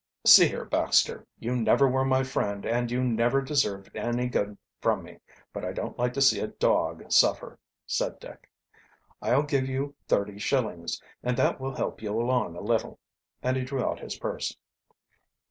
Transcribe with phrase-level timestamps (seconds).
[0.25, 5.03] "See here, Baxter, you never were my friend, and you never deserved any good from
[5.03, 5.19] me,
[5.53, 8.49] but I don't like to see a dog suffer," said Dick.
[9.21, 12.97] "I'll give you thirty shillings, and that will help you along a little,"
[13.43, 14.57] and he drew out his purse.